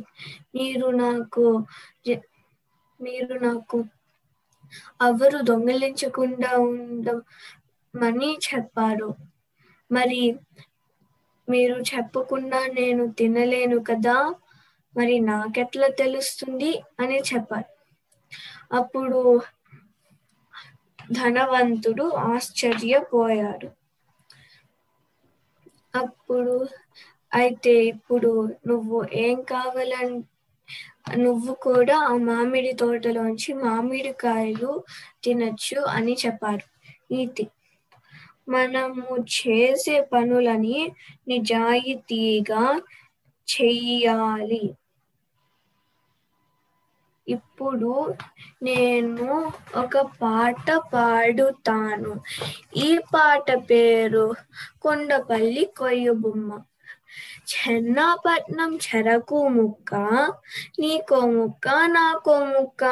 [0.56, 1.45] మీరు నాకు
[2.99, 3.77] మీరు నాకు
[5.01, 9.10] ఎవరు దొంగిలించకుండా ఉండమని చెప్పారు.
[9.91, 10.21] మరి
[11.47, 14.17] మీరు చెప్పకుండా నేను తినలేను కదా
[14.95, 16.71] మరి నాకెట్లా తెలుస్తుంది?
[16.99, 17.69] అని చెప్పారు.
[18.71, 19.19] అప్పుడు
[21.15, 23.70] ధనవంతుడు ఆశ్చర్యపోయాడు.
[26.00, 26.56] అప్పుడు
[27.32, 28.32] అయితే ఇప్పుడు
[28.67, 30.20] నువ్వు ఏం కావాలని
[31.17, 34.72] నువ్వు కూడా ఆ మామిడి తోటలోంచి మామిడికాయలు
[35.24, 36.65] తినచ్చు అని చెప్పారు.
[37.12, 37.46] నీతి.
[38.54, 40.80] మనము చేసే పనులని
[41.28, 42.63] నిజాయితీగా
[43.48, 44.63] చెయ్యాలి.
[47.27, 47.93] ఇప్పుడు
[48.63, 49.27] నేను
[49.75, 52.11] ఒక పాట పాడుతాను.
[52.77, 54.25] ఈ పాట పేరు
[54.81, 56.49] కొండపల్లి కొయ్యబొమ్మ.
[57.51, 59.91] చెన్నాపట్నం చెరకు ముక్క
[60.79, 62.83] నీకో ముక్క నాకో ముక్క.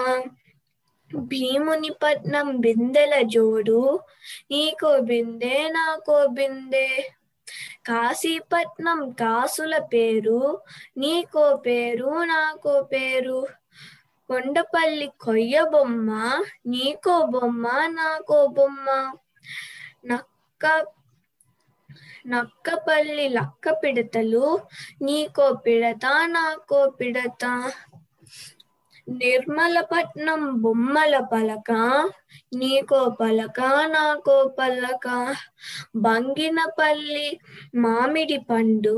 [1.12, 3.82] భీమునిపట్నం బిందెల జోడు
[4.52, 6.88] నీకో బిందే నాకో బిందే.
[7.88, 10.42] కాశీపట్నం కాసుల పేరు
[10.98, 13.40] నీకో పేరు నాకో పేరు.
[14.30, 16.10] కొండపల్లి కొయ్య బొమ్మ
[16.68, 18.88] నీకో బొమ్మ నాకో బొమ్మ.
[20.06, 20.66] నక్క
[22.28, 24.60] నక్కపల్లి లక్క పిడతలు
[25.02, 27.44] నీకో పిడత నాకో పిడత.
[29.10, 31.72] నిర్మలపట్నం బొమ్మల పలక
[32.56, 35.36] నీకో పలక నాకో పలక.
[35.96, 37.40] బంగినపల్లి
[37.76, 38.98] మామిడి పండు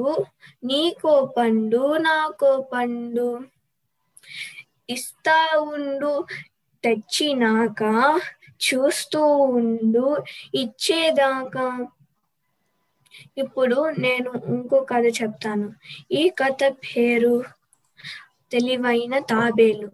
[0.64, 3.30] నీకో పండు నాకో పండు.
[4.90, 6.26] ఇస్తా ఉండు
[6.84, 7.84] తెచ్చినాక
[8.50, 10.18] చూస్తూ ఉండు
[10.56, 11.88] ఇచ్చేదాకా.
[13.38, 15.74] ఇప్పుడు నేను ఇంకో కథ చెప్తాను.
[16.12, 17.44] ఈ కథ పేరు
[18.52, 19.92] తెలివైన తాబేలు.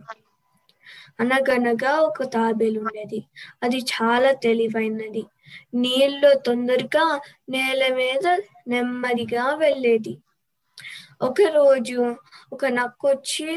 [1.20, 3.24] అనగనగా ఒక తాబేలు ఉండేది.
[3.64, 5.26] అది చాలా తెలివైనది.
[5.74, 10.18] నీళ్ళు తొందరగా నేల మీద నెమ్మదిగా వెళ్ళేది.
[11.22, 11.98] ఒక రోజు
[12.54, 13.48] ఒక నక్కొచ్చి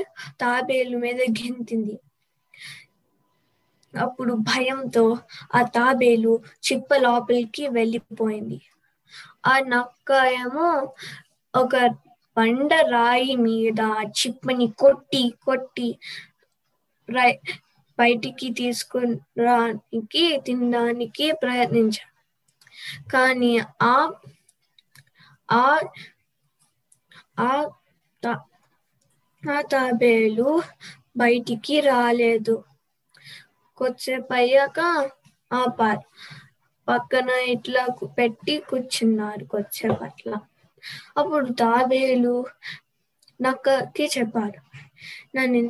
[0.40, 1.97] తాబేలు మీద గెంతింది.
[3.95, 5.05] అప్పుడు భయంతో
[5.55, 6.33] ఆ తాబేలు
[6.66, 8.59] చిప్ప లోపలికి వెళ్ళిపోయింది.
[9.45, 10.69] ఆ నక్క ఏమో
[11.55, 11.75] ఒక
[12.37, 15.88] బండ రాయి మీద ఆ చిప్పని కొట్టి కొట్టి
[17.09, 17.31] రై
[17.99, 22.12] బయటికి తీసుకురానికి తినడానికి ప్రయత్నించాడు
[23.12, 23.53] కానీ
[23.87, 23.95] ఆ
[25.49, 25.66] ఆ
[27.38, 27.51] ఆ
[29.42, 30.49] ఆ తాబేలు
[31.16, 32.55] బయటికి రాలేదు.
[33.81, 34.35] కొద్దిసేపు
[34.83, 34.90] ఆ
[35.51, 36.05] ఆపారు.
[36.88, 37.83] పక్కన ఇట్లా
[38.16, 40.38] పెట్టి కూర్చున్నారు కొద్దిసేపు అట్లా
[41.16, 42.35] అప్పుడు తాబేలు
[43.40, 44.61] నక్కకి చెప్పారు
[45.37, 45.61] నన్ను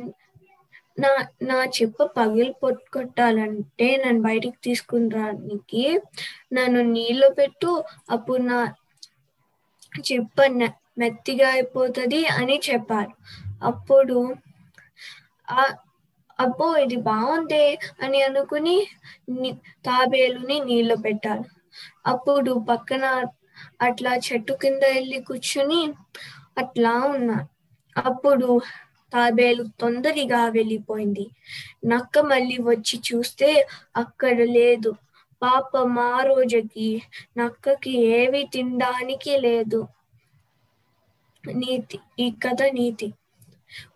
[0.97, 1.09] నా
[1.49, 2.51] నా చెప్ప పగిలి
[2.95, 5.83] కొట్టాలంటే నన్ను బయటికి తీసుకుని రానికి
[6.53, 7.71] నన్ను నీళ్ళు పెట్టు
[8.15, 8.59] అప్పుడు నా
[10.05, 10.37] చెప్ప
[10.97, 13.13] మెత్తిగా అయిపోతుంది అని చెప్పారు.
[13.63, 14.17] అప్పుడు
[15.47, 15.63] ఆ
[16.39, 17.65] అబ్బో ఇది బాగుంది
[18.01, 18.75] అని అనుకుని
[19.85, 21.45] తాబేలుని నీళ్ళు పెట్టారు.
[22.05, 23.05] అప్పుడు పక్కన
[23.81, 25.81] అట్లా చెట్టు కింద వెళ్ళి కూర్చుని
[26.57, 27.47] అట్లా ఉన్నారు.
[27.95, 28.49] అప్పుడు
[29.13, 31.25] తాబేలు తొందరగా వెళ్ళిపోయింది.
[31.85, 33.49] నక్క మళ్ళీ వచ్చి చూస్తే
[33.95, 34.91] అక్కడ లేదు.
[35.41, 36.89] పాప మా రోజుకి
[37.37, 39.79] నక్కకి ఏవి తినడానికి లేదు.
[41.51, 43.13] నీతి ఈ కథ నీతి.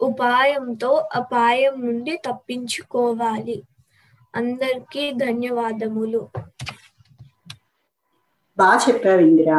[0.01, 3.63] ఉపాయంతో అపాయం నుండి తప్పించుకోవాలి.
[4.35, 6.27] అందరికీ ధన్యవాదములు.
[8.57, 9.51] బాగా చెప్పావు ఇందిర.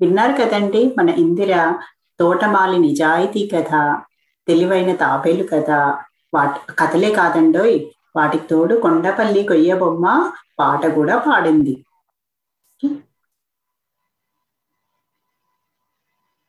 [0.00, 1.78] విన్నారు కదండి మన ఇందిర
[2.20, 3.98] తోటమాలి నిజాయితీ కథ
[4.48, 5.70] తెలివైన తాబేలు కథ.
[6.34, 7.80] వాటి కథలే కాదండోయ్.
[8.16, 11.84] వాటికి తోడు కొండపల్లి కొయ్య బొమ్మ పాట కూడా పాడింది.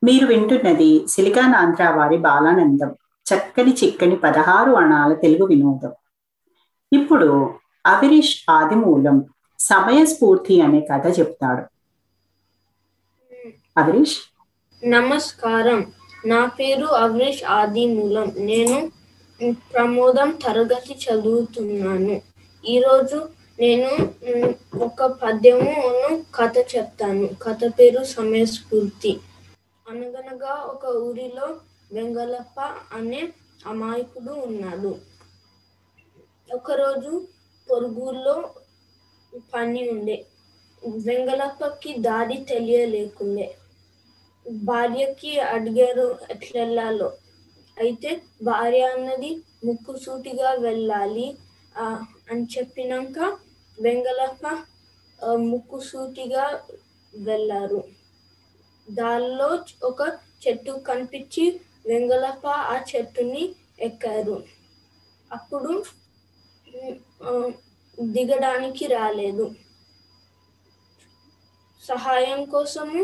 [0.04, 2.96] మీరు వింటున్నది సిలికాన్ ఆంధ్ర వారి బాలానందం.
[3.34, 5.92] చక్కని చిక్కని పదహారు అణాల తెలుగు వినోదం.
[6.94, 7.54] ఇప్పుడు
[7.86, 9.26] అవిరీష్ ఆదిమూలం
[9.60, 11.63] సమయస్ఫూర్తి అనే కథ చెప్తాడు.
[13.80, 14.18] అవిరీష్?
[14.86, 15.92] నమస్కారం.
[16.26, 18.32] నా పేరు అవినేష్ ఆదిమూలం.
[18.38, 18.92] నేను
[19.74, 22.22] ప్రమోదం తరగతి చదువుతున్నాను.
[22.66, 23.89] ఈరోజు నేను
[24.78, 27.30] ఒక పద్యమును కథ చెప్తాను.
[27.42, 29.20] కథ పేరు సమయస్ఫూర్తి
[29.93, 31.47] అనగనగా ఒక ఊరిలో
[31.95, 32.60] వెంగళప్ప
[32.97, 33.21] అనే
[33.71, 34.91] అమాయకుడు ఉన్నాడు.
[36.53, 37.12] ఒకరోజు
[37.69, 38.36] పొరుగుల్లో
[39.53, 40.17] పని ఉండే.
[41.08, 43.47] వెంగళప్పకి దారి తెలియలేకుండే.
[44.69, 47.10] భార్యకి అడిగారు ఎట్లా వెళ్ళాలో
[47.77, 48.10] అయితే
[48.43, 49.32] భార్య అన్నది
[49.65, 51.27] ముక్కుసూటిగా వెళ్ళాలి
[52.32, 53.19] అని చెప్పినాక
[53.77, 54.45] వెంగళప్ప
[55.51, 56.45] ముక్కుసూటిగా
[57.13, 57.79] వెళ్ళారు.
[58.88, 60.02] దానిలో ఒక
[60.48, 64.43] చెట్టు కనిపించి వెంగళప్ప ఆ చెట్టుని ఎక్కారు.
[65.32, 65.84] అప్పుడు
[68.00, 69.56] దిగడానికి రాలేదు.
[71.84, 73.02] సహాయం కోసము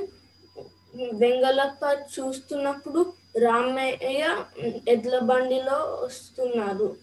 [1.14, 4.24] వెంగళప్ప చూస్తున్నప్పుడు రామయ్య
[4.88, 6.98] ఎడ్ల బండిలో వస్తున్నారు.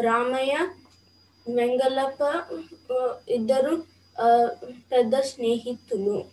[0.00, 0.54] రామయ్య
[1.48, 2.22] వెంగళప్ప
[3.28, 3.84] ఇద్దరు
[4.16, 4.48] ఆ,
[4.92, 6.24] పెద్ద స్నేహితులు.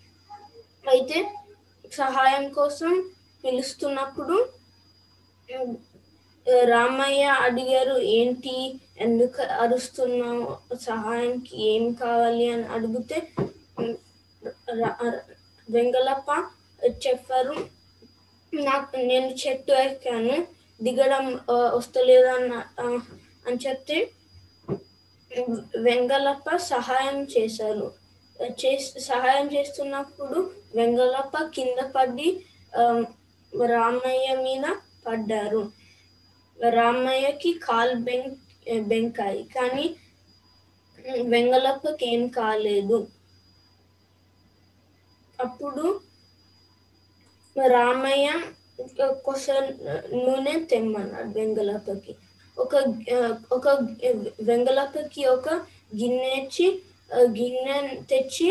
[0.89, 1.17] అయితే
[1.91, 2.91] సహాయం కోసం
[3.43, 4.37] పిలుస్తున్నప్పుడు
[6.65, 8.53] రామయ్య అడిగారు ఏంటి
[8.99, 10.45] ఎందుకు అరుస్తున్నావు?
[10.75, 12.45] సహాయానికి ఏం కావాలి?
[12.49, 13.17] అని అడిగితే
[15.67, 16.29] వెంగళప్ప
[17.05, 17.55] చెప్పారు
[18.53, 20.37] నాకు నేను చెట్టు ఎక్కాను
[20.79, 21.25] దిగడం
[21.75, 22.53] వస్తలేదన్న
[23.47, 23.97] అని చెప్తే
[25.77, 27.87] వెంగళప్ప సహాయం చేశారు.
[28.61, 30.39] చే సహాయం చేస్తున్నప్పుడు
[30.71, 32.29] వెంగళప్ప కింద పడి
[33.73, 34.65] రామయ్య మీద
[35.05, 35.61] పడ్డారు.
[36.59, 38.23] రామయ్యకి కాలు బెం
[38.89, 39.85] బెంకాయి కానీ
[41.33, 42.97] వెంగళప్పకి ఏం కాలేదు.
[45.39, 45.85] అప్పుడు
[47.55, 48.27] రామయ్య
[49.25, 49.45] కొస
[50.15, 52.13] నూనె తెమ్మన్నాడు వెంగళప్పకి
[52.57, 52.73] ఒక
[53.55, 53.67] ఒక
[54.49, 55.47] వెంగళప్పకి ఒక
[56.01, 56.67] గిన్నె ఇచ్చి
[57.37, 57.77] గిన్నె
[58.11, 58.49] తెచ్చి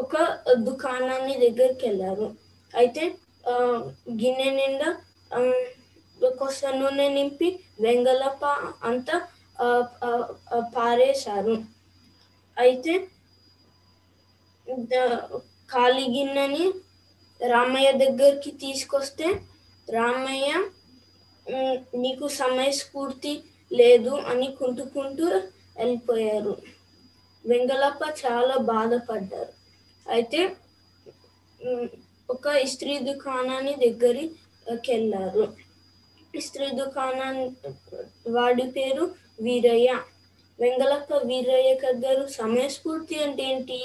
[0.00, 0.14] ఒక
[0.66, 2.26] దుకాణాన్ని దగ్గరికి వెళ్ళారు
[2.72, 3.02] అయితే
[4.20, 4.88] గిన్నె నిండా
[5.30, 5.40] ఆ,
[6.36, 7.48] కొస నూనె నింపి
[7.80, 8.44] వెంగళప్ప
[8.82, 9.16] అంతా
[10.74, 11.54] పారేశారు.
[12.56, 12.92] అయితే
[15.70, 16.64] ఖాళీ గిన్నెని
[17.40, 19.26] రామయ్య దగ్గరికి తీసుకొస్తే
[19.88, 20.50] రామయ్య
[22.02, 23.32] నీకు సమయస్ఫూర్తి
[23.70, 25.26] లేదు అని కుంటుకుంటూ
[25.76, 26.54] వెళ్ళిపోయారు.
[27.44, 29.52] వెంగళప్ప చాలా బాధపడ్డారు.
[30.06, 30.40] అయితే
[32.34, 35.44] ఒక ఇస్త్రీ దుకాణాన్ని దగ్గరికి వెళ్ళారు
[36.40, 37.36] ఇస్త్రీ దుకాణం
[38.36, 39.04] వాడి పేరు
[39.46, 39.90] వీరయ్య.
[40.58, 41.70] వెంగళప్ప వీరయ్య
[42.04, 43.78] గారు సమయస్ఫూర్తి అంటే ఏంటి?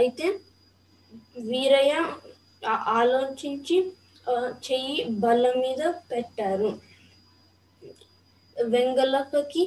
[0.00, 0.26] అయితే
[1.50, 1.94] వీరయ్య
[2.98, 3.76] ఆలోచించి
[4.66, 6.70] చెయ్యి బల్ల మీద పెట్టారు.
[8.56, 9.62] వెంగళప్పకి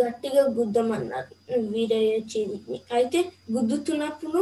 [0.00, 1.32] గట్టిగా గుద్దమన్నారు.
[1.74, 3.20] వీరయ్య చేతిని అయితే
[3.52, 4.40] గుద్దుతున్నప్పుడు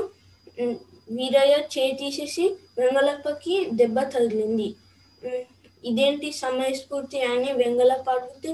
[1.10, 2.44] వీరయ్య చేయి తీసేసి
[2.78, 4.68] వెంగళప్పకి దెబ్బ తగిలింది.
[5.84, 8.50] ఇదేంటి సమయస్ఫూర్తి అని వెంగళప్ప అడిగితే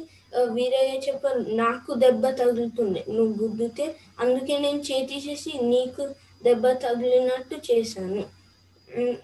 [0.57, 3.01] వీరయ్య చెప్పారు నాకు దెబ్బ తగులుతుంది.
[3.17, 3.87] నువ్వు గుద్దితే
[4.21, 6.05] అందుకే నేను చేతిసేసి నీకు
[6.43, 8.25] దెబ్బ తగిలినట్టు చేశాను.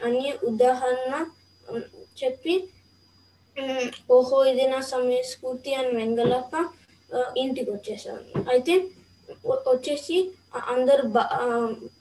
[0.05, 1.15] అని ఉదాహరణ
[2.23, 2.55] చెప్పి
[4.11, 6.55] ఓహో ఇది నా సమయస్ఫూర్తి అని వెంగళప్ప
[7.42, 8.75] ఇంటికి వచ్చేసాను అయితే
[9.73, 10.17] వచ్చేసి
[10.75, 11.04] అందరు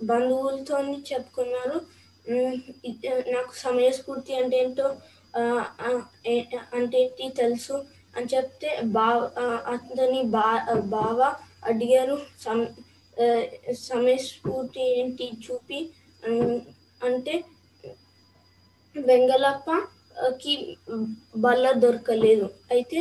[0.10, 0.78] బంధువులతో
[1.10, 1.78] చెప్పుకున్నారు.
[3.36, 4.88] నాకు సమయస్ఫూర్తి అంటే ఏంటో
[6.78, 7.76] అంటే ఏంటి తెలుసు
[8.16, 9.08] అని చెప్తే బా
[9.74, 10.48] అతని బా
[10.96, 11.20] బావ
[11.70, 12.16] అడిగారు.
[12.44, 12.60] సమ
[13.90, 15.80] సమయస్ఫూర్తి ఏంటి చూపి
[17.08, 17.34] అంటే
[18.96, 20.54] వెంగళప్పకి
[21.46, 22.48] బల్ల దొరకలేదు.
[22.76, 23.00] అయితే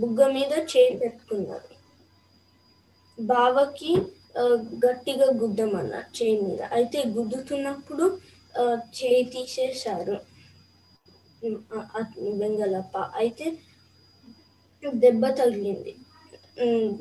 [0.00, 1.70] బుగ్గ మీద చేయి పెట్టుకున్నారు
[3.18, 3.90] బావకి
[4.84, 6.60] గట్టిగా గుద్దమన్నారు చేయి మీద.
[6.76, 8.04] అయితే గుద్దుతున్నప్పుడు
[8.98, 10.16] చేయి తీసేశారు.
[12.40, 12.96] వెంగలప్ప.
[13.20, 13.46] అయితే
[15.04, 15.92] దెబ్బ తగిలింది.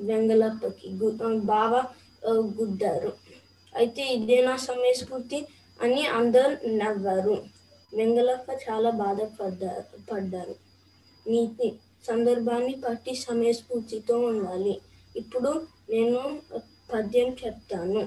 [0.10, 0.88] వెంగలప్పకి
[1.52, 1.74] బావ
[2.60, 3.12] గుద్దారు.
[3.76, 5.40] అయితే ఇదే నా సమయస్ఫూర్తి
[5.80, 7.36] అని అందరు నవ్వారు.
[7.94, 10.56] వెంగలప్ప చాలా బాధపడ్డారు పడ్డారు.
[11.28, 11.68] నీతి
[12.08, 14.76] సందర్భాన్ని బట్టి సమయస్ఫూర్తితో ఉండాలి.
[15.16, 15.52] ఇప్పుడు
[15.90, 16.22] నేను
[16.94, 18.02] పద్యం చెప్తాను.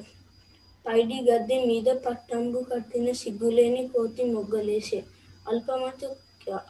[0.87, 5.05] పైడి గద్దె మీద పట్టంబు కట్టిన సిగ్గులేని కోతి మొగ్గలేసే.
[5.49, 6.09] అల్పమతు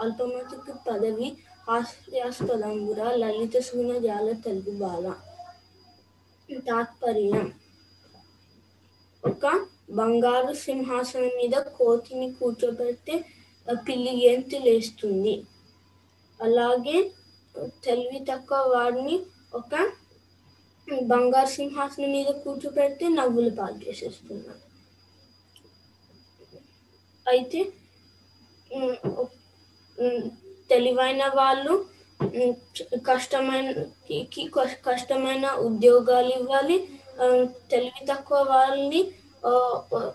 [0.00, 1.28] అల్పమతుకు పదవి
[1.68, 5.06] హాస్యాస్పదంబురా లలిత సూన జాల తెలుగు బాల.
[6.68, 7.46] తాత్పర్యం.
[9.24, 9.44] ఒక
[9.90, 13.24] బంగారు సింహాసనం మీద కోతిని కూర్చోబెడితే
[13.88, 15.34] పిల్లి గెంతు లేస్తుంది.
[16.40, 16.96] అలాగే
[17.84, 19.16] తెలివి తక్కువ వాడిని
[19.54, 19.72] ఒక
[21.06, 24.62] బంగారు సింహాసనం మీద కూర్చోపెడితే నవ్వులు పాలు చేసేస్తున్నారు
[27.26, 27.60] అయితే
[30.70, 31.74] తెలివైన వాళ్ళు
[33.06, 33.66] కష్టమైన
[34.32, 34.50] కి-
[34.84, 36.76] కష్టమైన ఉద్యోగాలు ఇవ్వాలి
[37.70, 39.00] తెలివి తక్కువ వాళ్ళని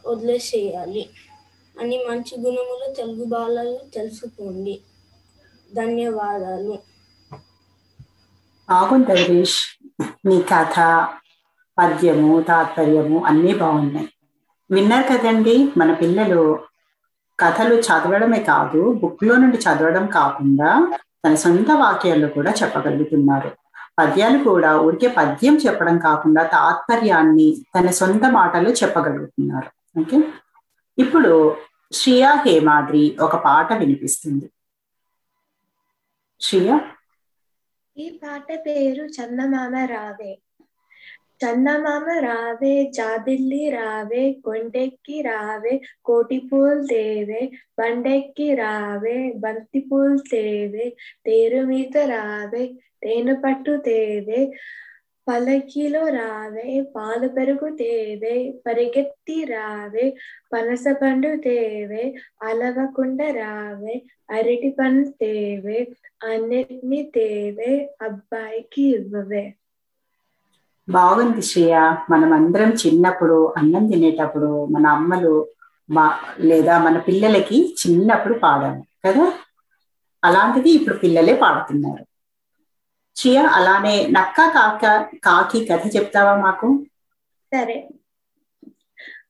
[0.08, 1.04] వదిలేసేయాలి
[1.76, 4.74] అని మంచి గుణములు తెలుగు బాలలు తెలుసుకోండి.
[5.76, 6.80] ధన్యవాదాలు.
[8.70, 9.60] బాగుంది హరీష్
[10.26, 11.08] నీ కథ
[11.80, 14.10] పద్యము తాత్పర్యము అన్నీ బాగున్నాయి.
[14.72, 16.60] విన్నారు కదండి మన పిల్లలు
[17.40, 23.52] కథలు చదవడమే కాదు బుక్లో నుండి చదవడం కాకుండా తన సొంత వాక్యాలు కూడా చెప్పగలుగుతున్నారు.
[24.00, 30.00] పద్యాలు కూడా ఊరికే పద్యం చెప్పడం కాకుండా తాత్పర్యాన్ని తన సొంత మాటలు చెప్పగలుగుతున్నారు.
[30.00, 30.24] ఓకే?
[30.98, 31.56] ఇప్పుడు
[31.94, 34.50] శ్రియా హేమాద్రి ఒక పాట వినిపిస్తుంది.
[36.42, 36.78] శ్రియా
[37.98, 40.32] ఈ పాట పేరు చందమామ రావే
[41.42, 45.74] చందమామ రావే జాబిల్లి రావే కొండెక్కి రావే
[46.08, 47.42] కోటి పూలు తేవే
[47.78, 50.88] బండెక్కి రావే బంతి పూలు తేవే
[51.26, 52.64] తేరు మీద రావే
[53.04, 54.42] తేనె పట్టు తేవే
[55.28, 58.34] పలకిలో రావే పాలు పెరుగు తేవే
[58.66, 60.06] పరిగెత్తి రావే
[60.52, 62.04] పనస పండు తేవే
[62.48, 63.96] అలవకుండా రావే
[64.30, 65.80] అరటి పండు తేవే
[66.30, 69.46] అన్నిటిని తేవే అబ్బాయికి ఇవ్వవే.
[70.88, 71.76] బాగుంది శ్రేయ.
[72.12, 75.34] మనం అందరం చిన్నప్పుడు అన్నం తినేటప్పుడు మన అమ్మలు
[75.90, 76.06] మా
[76.50, 79.26] లేదా మన పిల్లలకి చిన్నప్పుడు పాడాము కదా?
[80.24, 82.04] అలాంటిది ఇప్పుడు పిల్లలే పాడుతున్నారు.
[83.16, 84.84] చియా అలానే నక్క కాక
[85.26, 86.68] కాకి కథ చెప్తావా మాకు?
[87.52, 87.78] సరే.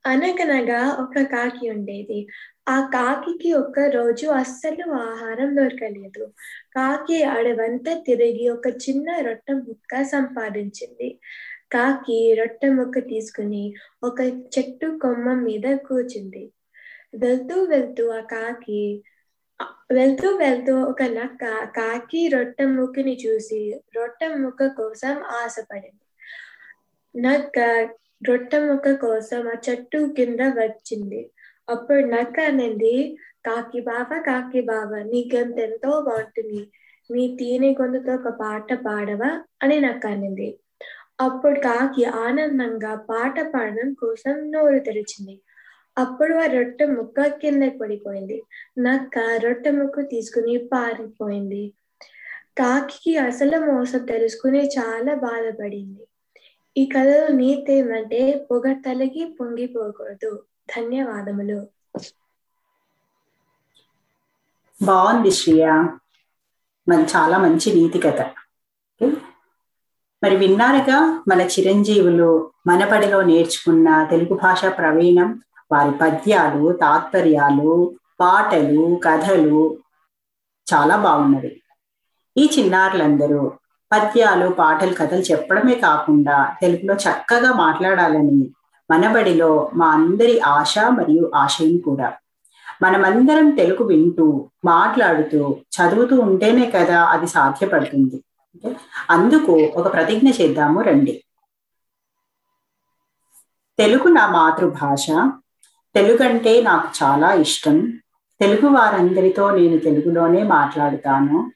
[0.05, 2.19] అనగనగా ఒక కాకి ఉండేది.
[2.67, 6.23] ఆ కాకికి ఒక్క రోజు అస్సలు ఆహారం దొరకలేదు.
[6.73, 11.09] కాకి అడవంతా తిరిగి ఒక చిన్న రొట్టె ముక్క సంపాదించింది.
[11.71, 13.63] కాకి రొట్టె ముక్క తీసుకుని
[14.03, 14.19] ఒక
[14.55, 16.43] చెట్టు కొమ్మ మీద కూర్చుంది.
[17.15, 18.81] వెళ్తూ వెళ్తూ ఆ కాకి
[19.91, 21.43] వెళ్తూ వెళ్తూ ఒక నక్క
[21.75, 23.61] కాకి రొట్టె ముక్కని చూసి
[23.95, 26.05] రొట్టె ముక్క కోసం ఆశపడింది.
[27.15, 27.57] నక్క
[28.27, 31.21] రొట్టె ముక్క కోసం ఆ చెట్టు కింద వచ్చింది.
[31.69, 32.95] అప్పుడు నక్క అనేది
[33.45, 36.61] కాకి బావ కాకి బావ నీ గొంతు ఎంతో బాగుంటుంది.
[37.09, 39.29] నీ తీని గొంతుతో ఒక పాట పాడవా?
[39.63, 40.49] అని నక్క అనింది.
[41.19, 45.35] అప్పుడు కాకి ఆనందంగా పాట పాడడం కోసం నోరు తెరిచింది.
[45.97, 48.43] అప్పుడు ఆ రొట్టె ముక్క కింద పడిపోయింది.
[48.79, 51.73] నక్క రొట్టె ముక్క తీసుకుని పారిపోయింది.
[52.57, 56.07] కాకి అసలు మోసం తెలుసుకుని చాలా బాధపడింది.
[56.77, 60.43] ఈ కథలో నీతి ఏమంటే తలకి పొంగిపోకూడదు.
[60.77, 61.67] ధన్యవాదములు.
[64.81, 65.67] బాగుంది శ్రియ.
[66.89, 68.21] మన చాలా మంచి నీతి కథ.
[70.23, 75.41] మరి విన్నారుగా మన చిరంజీవులు మనబడిలో నేర్చుకున్న తెలుగు భాష ప్రవీణం?
[75.71, 79.77] వారి పద్యాలు తాత్పర్యాలు పాటలు కథలు
[80.73, 81.61] చాలా బాగున్నవి.
[82.37, 83.51] ఈ చిన్నారులందరూ
[83.91, 88.49] పద్యాలు పాటలు కథలు చెప్పడమే కాకుండా తెలుగులో చక్కగా మాట్లాడాలని
[88.91, 92.13] మనబడిలో మా అందరి ఆశ మరియు ఆశయం కూడా.
[92.81, 98.23] మనమందరం తెలుగు వింటూ మాట్లాడుతూ చదువుతూ ఉంటేనే కదా అది సాధ్యపడుతుంది.
[99.09, 101.23] అందుకు ఒక ప్రతిజ్ఞ చేద్దాము రండి.
[103.79, 105.07] తెలుగు నా మాతృభాష
[105.95, 107.91] తెలుగు అంటే నాకు చాలా ఇష్టం.
[108.41, 111.51] తెలుగు వారందరితో నేను తెలుగులోనే మాట్లాడుతాను.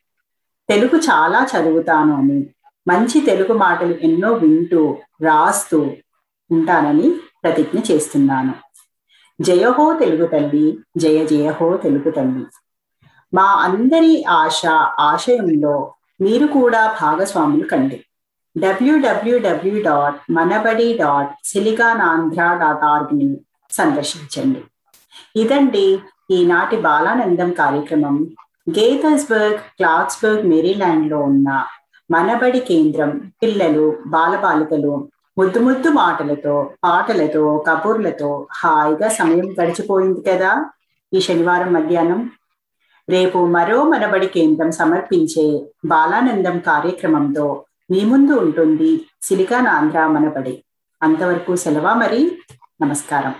[0.70, 2.46] తెలుగు చాలా చదువుతాను అని
[2.88, 5.92] మంచి తెలుగు మాటలు ఎన్నో వింటూ రాస్తూ
[6.52, 8.54] ఉంటానని ప్రతిజ్ఞ చేస్తున్నాను.
[9.42, 12.46] జయహో తెలుగు తల్లి జయ జయహో తెలుగు తల్లి.
[13.34, 14.66] మా అందరి ఆశ
[15.00, 18.06] ఆశయంలో మీరు కూడా భాగస్వాములు కండి.
[18.58, 23.45] W W W dot Manabadi dot Siliconandhra dot ఆర్గ్ని
[23.78, 24.64] సందర్శించండి.
[25.36, 26.00] ఇదండి
[26.32, 28.28] ఈనాటి బాలానందం కార్యక్రమం.
[28.70, 31.66] గేథర్స్బర్గ్ క్లాత్స్బర్గ్ మెరీలాండ్లో ఉన్న
[32.12, 35.08] మనబడి కేంద్రం పిల్లలు బాలబాలికలు
[35.38, 40.70] ముద్దు ముద్దు మాటలతో పాటలతో కబుర్లతో హాయిగా సమయం గడిచిపోయింది కదా?
[41.14, 42.32] ఈ శనివారం మధ్యాహ్నం.
[43.10, 50.64] రేపు మరో మనబడి కేంద్రం సమర్పించే బాలానందం కార్యక్రమంతో మీ ముందు ఉంటుంది సిలికాన్ ఆంధ్ర మనబడి.
[51.04, 52.38] అంతవరకు సెలవా మరి?
[52.82, 53.36] నమస్కారం.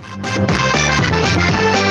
[0.00, 1.87] Thank you.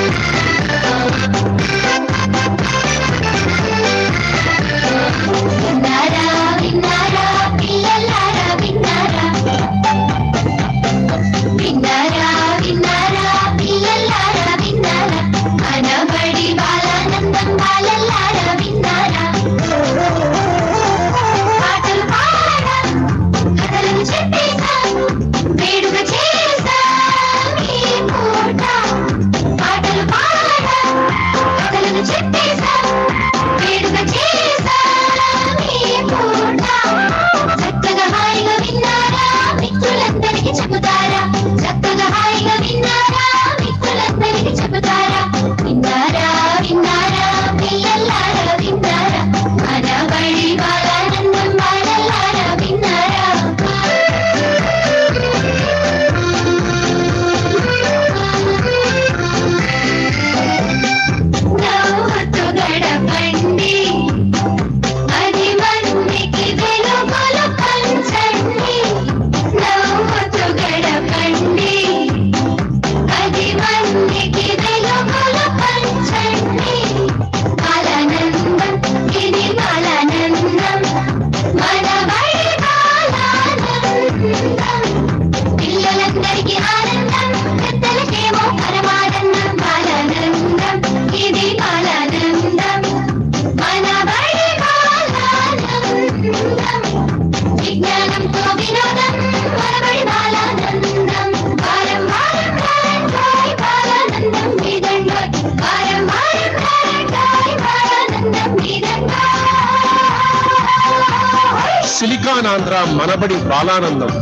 [113.68, 114.12] బాలానందం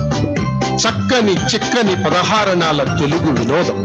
[0.82, 3.75] చక్కని చిక్కని పదహారణాల తెలుగు వినోదం.